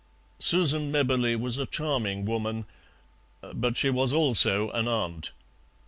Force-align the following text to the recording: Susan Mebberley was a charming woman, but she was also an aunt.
Susan 0.39 0.91
Mebberley 0.91 1.35
was 1.35 1.59
a 1.59 1.67
charming 1.67 2.25
woman, 2.25 2.65
but 3.53 3.77
she 3.77 3.91
was 3.91 4.11
also 4.11 4.71
an 4.71 4.87
aunt. 4.87 5.31